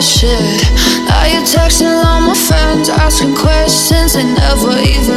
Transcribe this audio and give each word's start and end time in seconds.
Started 0.00 0.02
shit. 0.02 1.08
Now 1.08 1.24
you're 1.26 1.42
texting 1.42 2.04
all 2.04 2.20
my 2.20 2.34
friends, 2.34 2.88
asking 2.88 3.34
questions. 3.34 4.14
They 4.14 4.24
never 4.24 4.78
even 4.78 5.15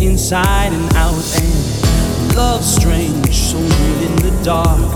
inside 0.00 0.72
and 0.72 0.92
out 0.94 1.24
and 1.40 2.36
love 2.36 2.64
strange 2.64 3.34
so 3.34 3.58
weird 3.58 4.02
in 4.10 4.16
the 4.16 4.40
dark. 4.44 4.92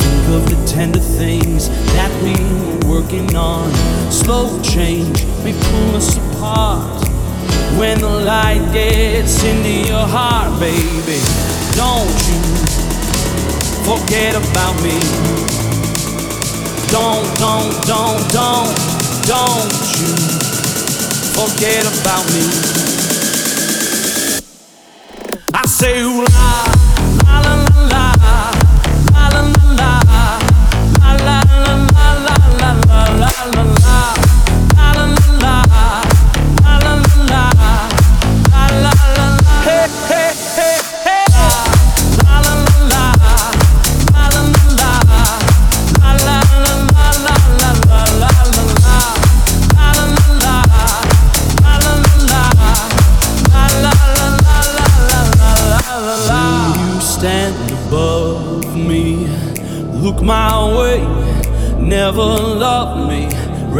Think 0.00 0.28
of 0.36 0.42
the 0.50 0.66
tender 0.66 0.98
things 0.98 1.68
that 1.94 2.12
we 2.22 2.34
were 2.34 3.00
working 3.00 3.34
on. 3.36 3.72
Slow 4.10 4.60
change 4.62 5.24
may 5.44 5.52
pull 5.52 5.96
us 5.96 6.16
apart. 6.16 7.08
When 7.78 8.00
the 8.00 8.10
light 8.10 8.72
gets 8.72 9.44
into 9.44 9.88
your 9.88 10.06
heart 10.06 10.58
baby 10.60 11.20
don't 11.76 12.20
you 12.28 12.42
forget 13.86 14.34
about 14.34 14.74
me. 14.82 14.98
Don't 16.90 17.24
don't 17.38 17.72
don't 17.86 18.22
don't 18.32 18.76
don't 19.24 19.72
you 19.96 20.12
forget 21.32 21.86
about 21.86 22.26
me 22.34 22.89
say 25.80 26.02
ooh 26.02 26.22
la. 26.24 26.48
La 27.24 27.36
la 27.40 27.54
la 27.92 28.04
la. 28.22 28.36
La 29.14 29.24
la 29.34 29.40
la 29.78 29.92
la 29.98 30.32
la 31.26 31.38
la 32.60 32.70
la 33.20 33.30
la 33.50 33.62
la. 33.64 33.79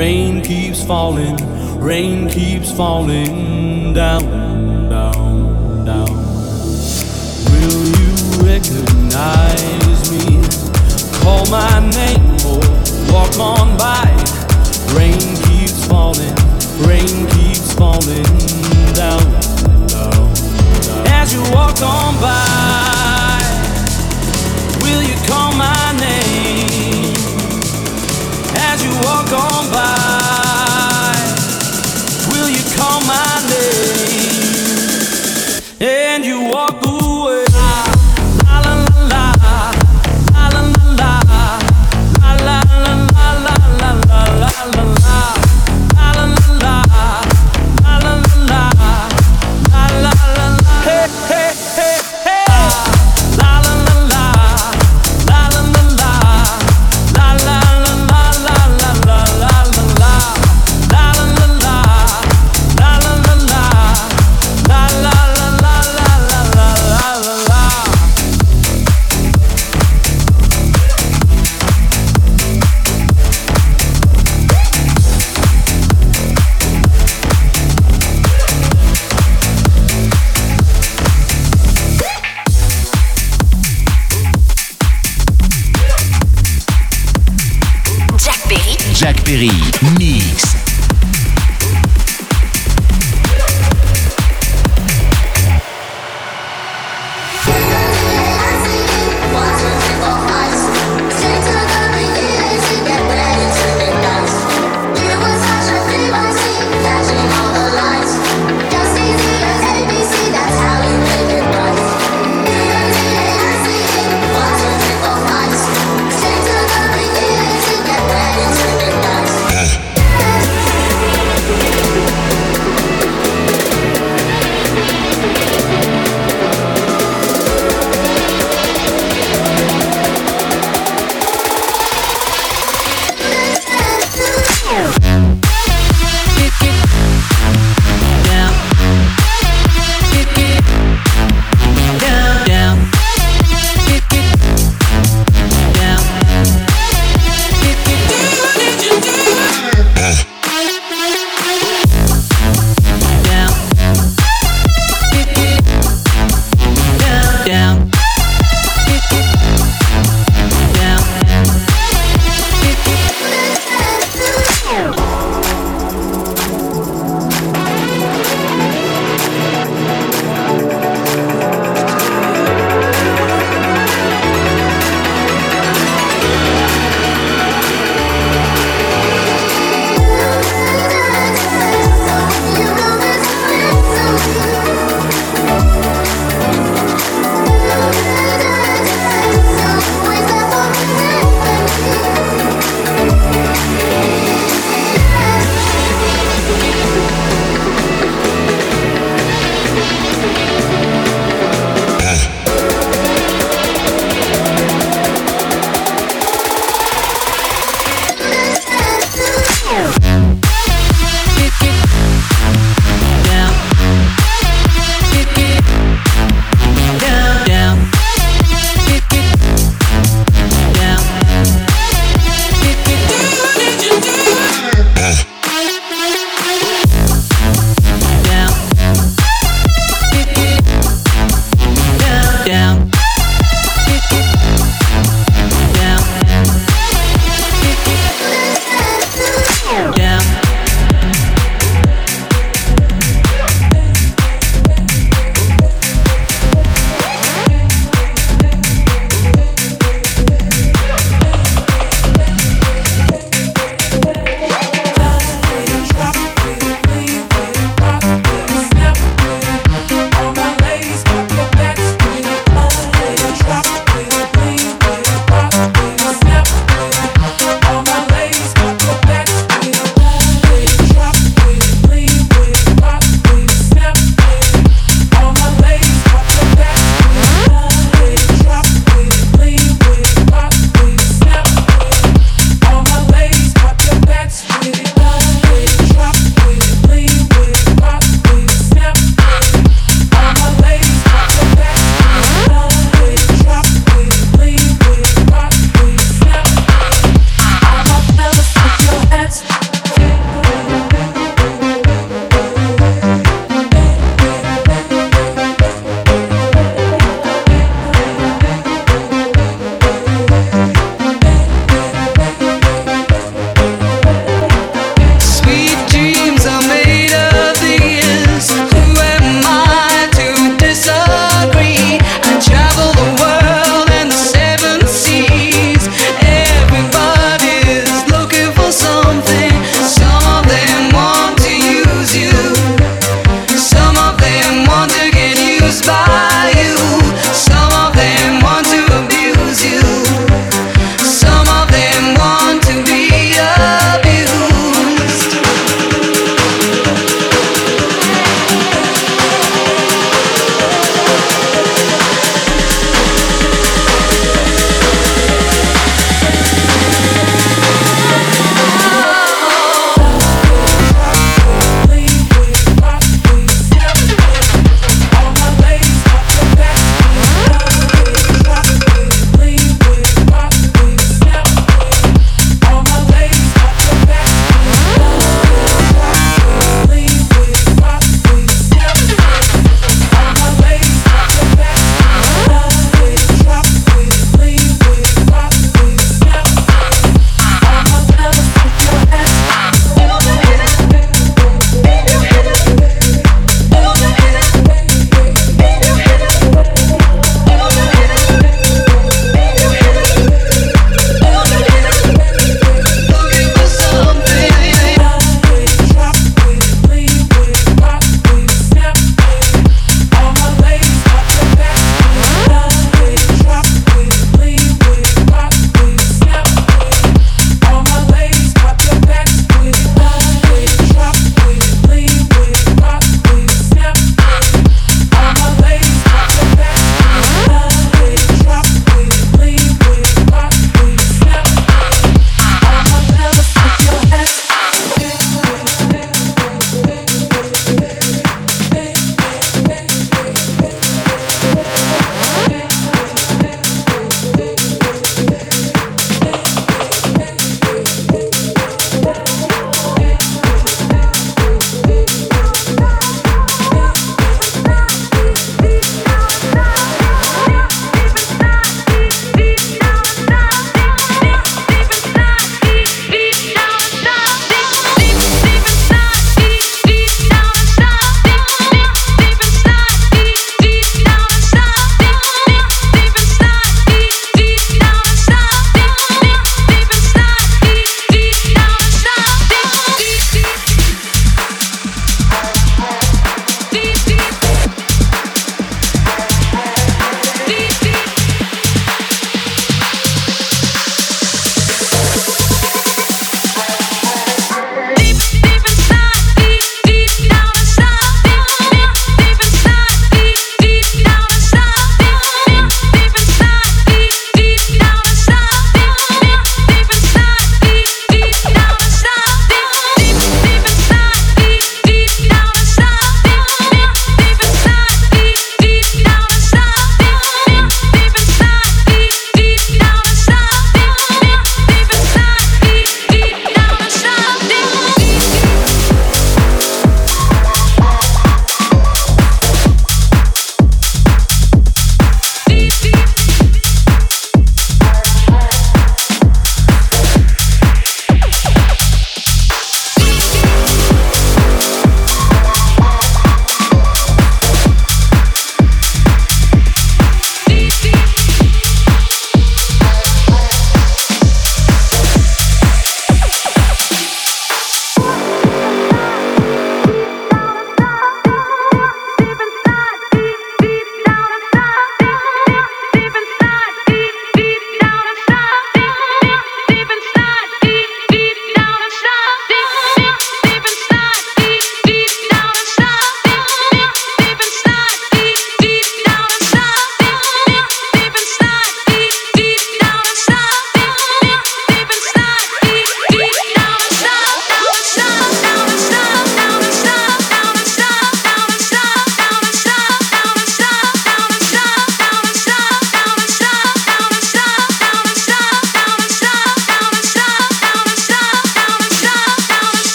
Rain 0.00 0.40
keeps 0.40 0.82
falling, 0.82 1.36
rain 1.78 2.26
keeps 2.30 2.72
falling 2.72 3.92
down, 3.92 4.22
down, 4.88 5.84
down. 5.84 6.16
Will 7.50 7.84
you 7.84 8.14
recognize 8.42 10.10
me? 10.10 10.40
Call 11.20 11.44
my 11.50 11.80
name 11.90 12.32
or 12.48 12.60
walk 13.12 13.38
on 13.38 13.76
by. 13.76 14.08
Rain 14.96 15.20
keeps 15.44 15.84
falling, 15.86 16.34
rain 16.88 17.28
keeps 17.36 17.74
falling 17.74 18.24
down, 18.94 19.20
down, 19.86 19.86
down. 19.86 21.06
As 21.08 21.30
you 21.34 21.42
walk 21.52 21.76
on 21.82 22.14
by, 22.22 23.38
will 24.80 25.02
you 25.02 25.16
call 25.28 25.52
my 25.52 25.92
name? 26.00 26.79
as 28.68 28.82
you 28.84 28.92
walk 29.06 29.30
on 29.32 29.70
by? 29.72 31.14
Will 32.30 32.50
you 32.50 32.64
call 32.76 33.00
my 33.02 33.32
name? 33.48 35.00
And 35.80 36.24
you 36.24 36.48
walk 36.50 36.79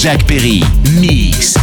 Jack 0.00 0.26
Perry, 0.26 0.62
Mix. 0.98 1.59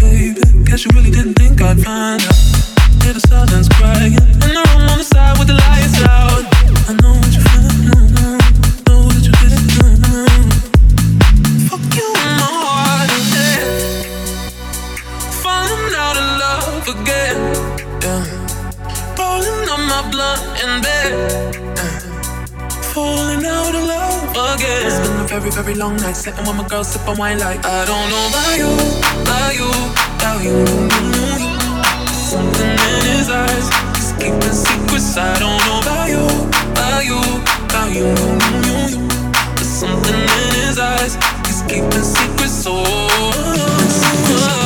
baby. 0.00 0.40
Guess 0.64 0.84
you 0.84 0.90
really 0.94 1.10
didn't 1.10 1.34
think 1.34 1.60
I'd 1.60 1.80
find 1.82 2.22
out. 2.22 2.36
Hear 3.02 3.12
the 3.12 3.20
silence 3.20 3.68
crying. 3.68 4.14
I 4.14 4.46
the 4.54 4.64
room 4.72 4.88
on 4.88 4.98
the 4.98 5.04
side 5.04 5.38
with 5.38 5.48
the 5.48 5.54
lights 5.54 6.00
out. 6.08 6.44
I 6.88 6.92
know 7.02 7.14
it's 7.24 7.43
very, 25.50 25.62
very 25.62 25.74
long 25.74 25.96
night, 25.96 26.16
Sitting 26.16 26.46
with 26.46 26.56
my 26.56 26.66
girl, 26.68 26.84
sipping 26.84 27.18
wine 27.18 27.38
like 27.38 27.64
I 27.64 27.84
don't 27.84 28.08
know 28.08 28.28
about 28.28 28.56
you, 28.56 28.70
about 29.22 29.54
you, 29.54 29.68
about 30.16 30.40
you. 30.42 30.64
Something 32.14 32.70
in 32.70 33.04
his 33.12 33.28
eyes, 33.28 33.68
just 33.94 34.18
keeping 34.18 34.40
secrets. 34.40 35.16
I 35.16 35.38
don't 35.38 35.60
know 35.66 35.80
about 35.80 36.08
you, 36.08 36.24
about 36.72 37.04
you, 37.04 37.20
about 37.68 37.92
you. 37.92 38.14
There's 39.56 39.68
something 39.68 40.14
in 40.14 40.54
his 40.64 40.78
eyes, 40.78 41.16
just 41.44 41.68
keeping 41.68 41.92
secrets. 41.92 42.64
Oh. 42.66 42.82
oh, 42.86 43.32
oh. 43.36 44.60
oh. 44.60 44.63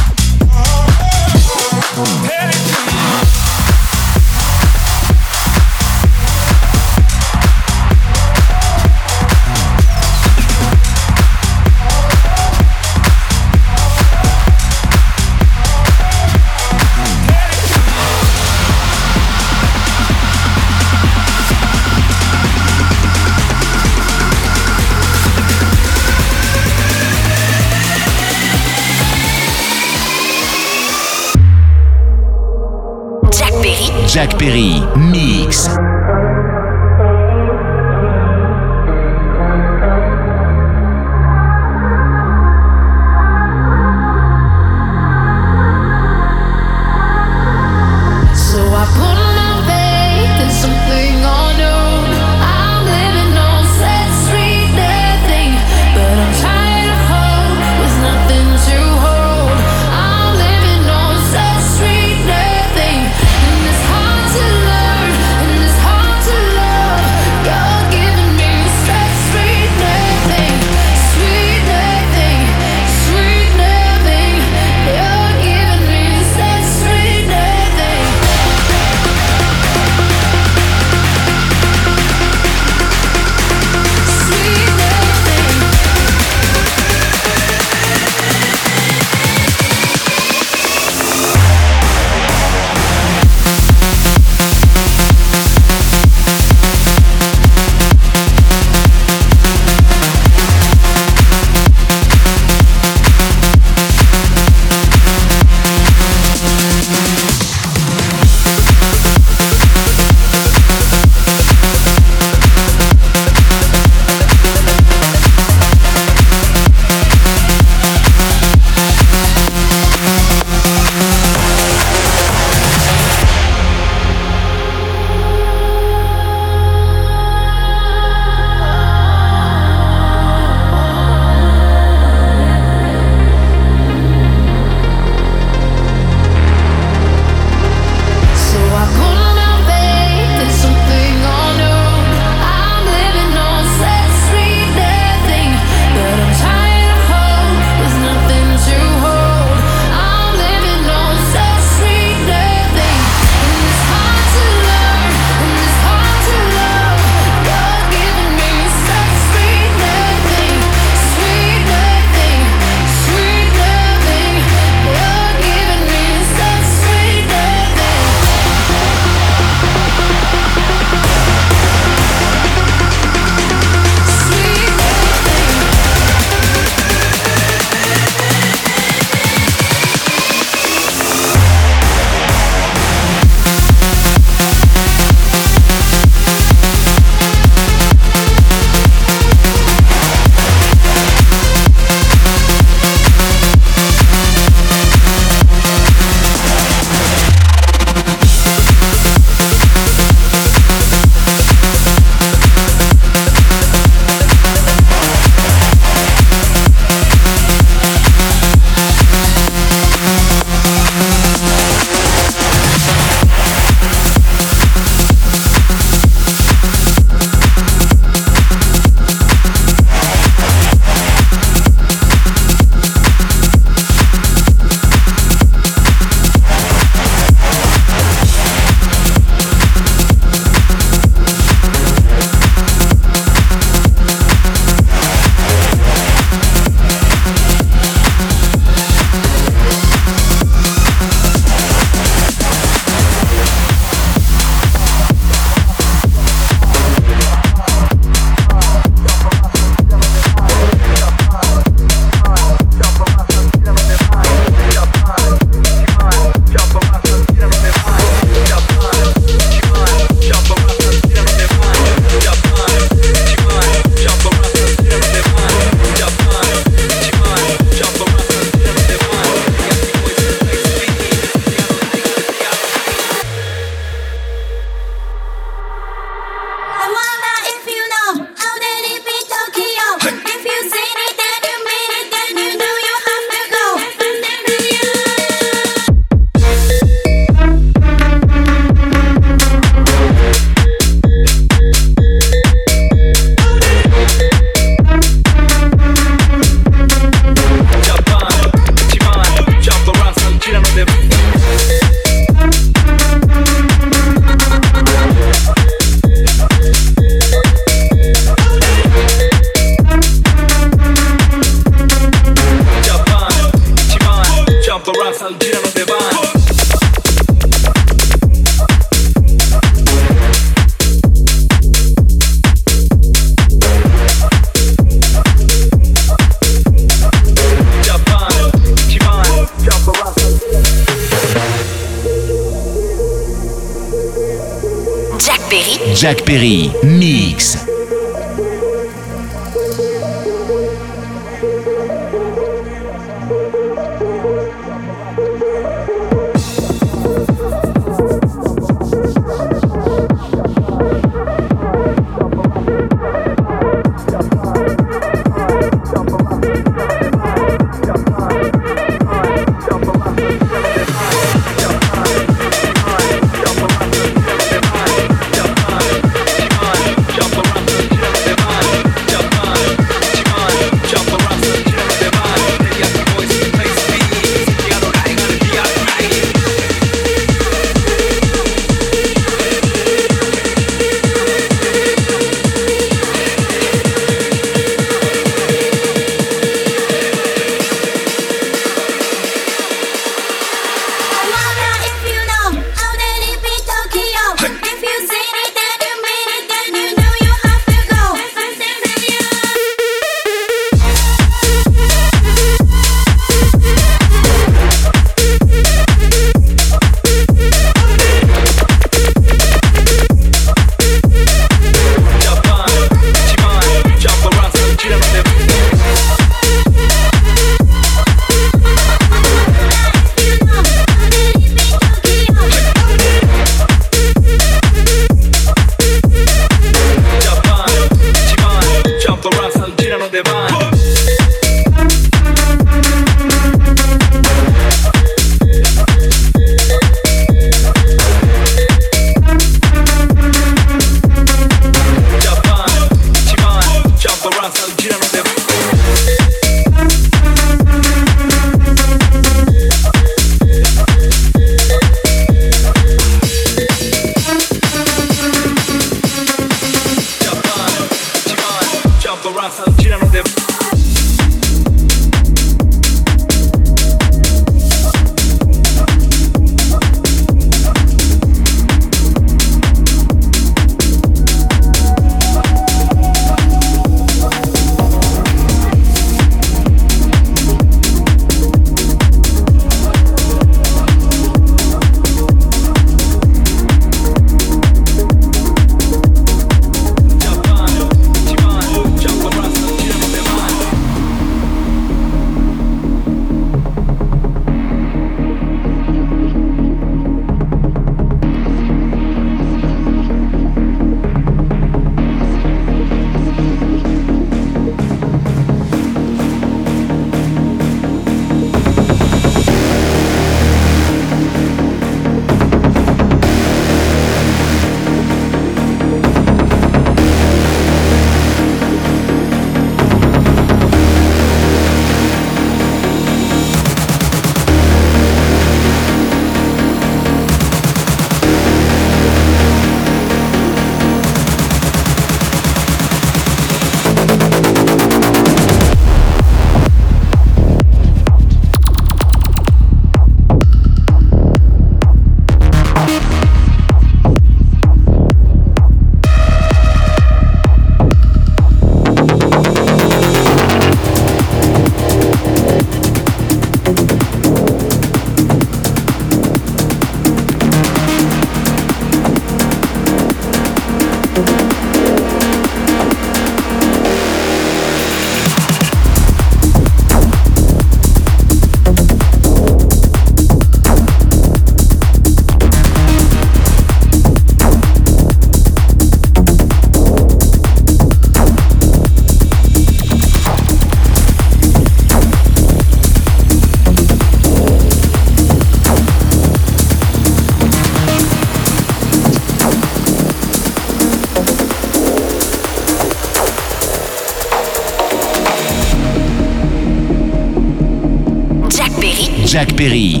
Perry. 599.61 600.00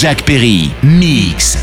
Jack 0.00 0.24
Perry, 0.24 0.72
Mix. 0.82 1.59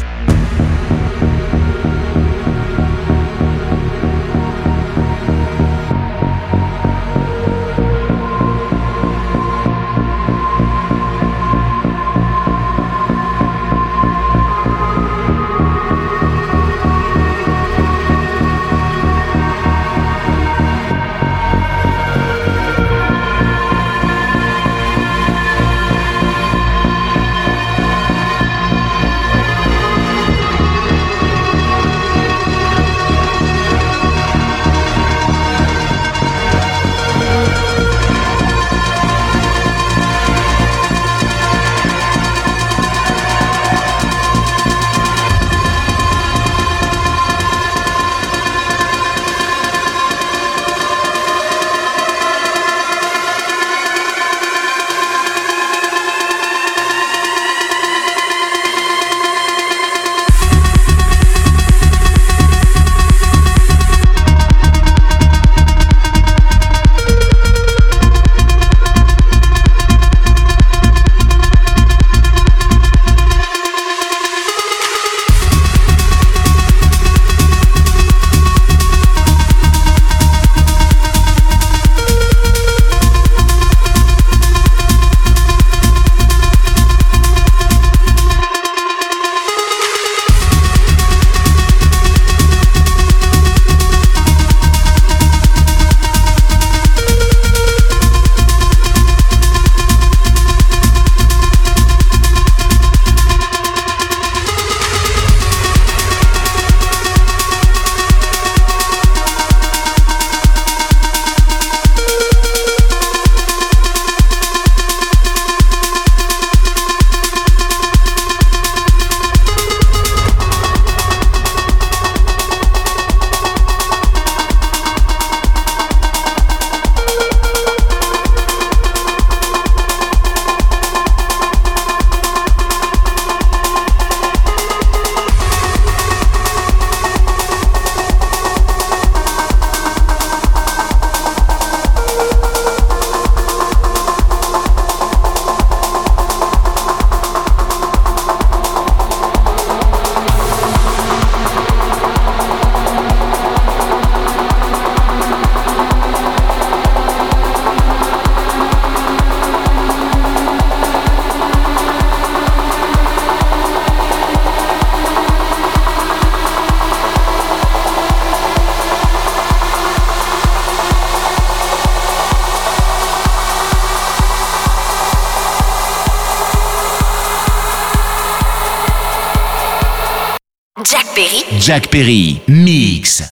Jack 181.68 181.90
Perry, 181.92 182.40
mix. 182.48 183.37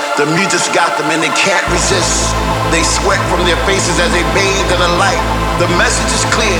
The 0.17 0.27
music's 0.35 0.67
got 0.75 0.97
them 0.99 1.07
and 1.07 1.23
they 1.23 1.31
can't 1.39 1.63
resist. 1.71 2.35
They 2.69 2.83
sweat 2.83 3.19
from 3.31 3.47
their 3.47 3.55
faces 3.63 3.95
as 3.97 4.11
they 4.11 4.23
bathe 4.35 4.67
in 4.67 4.79
the 4.79 4.93
light. 4.99 5.23
The 5.57 5.71
message 5.79 6.11
is 6.11 6.25
clear. 6.35 6.59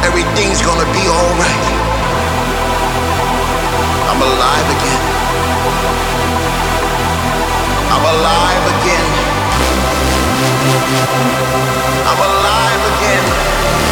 Everything's 0.00 0.64
gonna 0.64 0.88
be 0.96 1.04
alright. 1.04 1.66
I'm 4.08 4.20
alive 4.22 4.68
again. 4.80 5.02
I'm 7.92 8.04
alive 8.16 8.64
again. 8.80 9.08
I'm 12.08 12.20
alive 12.24 12.82
again. 12.96 13.85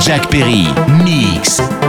Jack 0.00 0.30
Perry, 0.30 0.68
Mix. 1.02 1.87